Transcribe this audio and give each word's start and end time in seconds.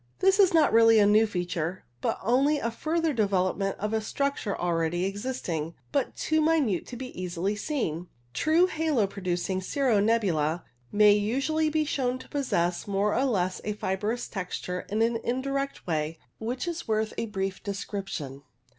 This 0.17 0.39
is 0.39 0.51
not 0.51 0.73
really 0.73 0.97
a 0.97 1.05
new 1.05 1.27
feature, 1.27 1.83
but 2.01 2.17
only 2.23 2.57
a 2.57 2.71
further 2.71 3.13
development 3.13 3.77
of 3.77 3.93
a 3.93 4.01
structure 4.01 4.57
already 4.57 5.05
existing, 5.05 5.75
but 5.91 6.15
too 6.15 6.41
minute 6.41 6.87
to 6.87 6.97
be 6.97 7.09
easily 7.21 7.55
seen. 7.55 8.07
True 8.33 8.65
halo 8.65 9.05
pro 9.05 9.21
ducing 9.21 9.61
cirro 9.61 9.99
nebula 9.99 10.63
may 10.91 11.13
usually 11.13 11.69
be 11.69 11.85
shown 11.85 12.17
to 12.17 12.29
possess 12.29 12.87
more 12.87 13.13
or 13.13 13.25
less 13.25 13.59
of 13.59 13.65
a 13.67 13.73
fibrous 13.73 14.27
texture 14.27 14.87
in 14.89 15.03
an 15.03 15.17
indirect 15.17 15.85
way, 15.85 16.17
which 16.39 16.67
is 16.67 16.87
worth 16.87 17.13
a 17.19 17.27
brief 17.27 17.61
description. 17.61 18.41